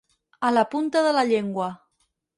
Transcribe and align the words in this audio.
A 0.47 0.49
la 0.55 0.63
punta 0.71 1.03
de 1.09 1.13
la 1.19 1.27
llengua. 1.33 1.69